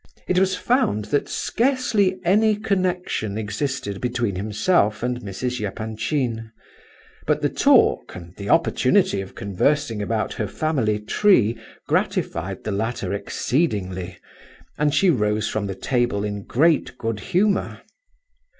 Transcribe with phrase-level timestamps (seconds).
[0.27, 5.63] It was found that scarcely any connection existed between himself and Mrs.
[5.63, 6.51] Epanchin,
[7.27, 11.55] but the talk, and the opportunity of conversing about her family tree,
[11.87, 14.17] gratified the latter exceedingly,
[14.75, 17.81] and she rose from the table in great good humour.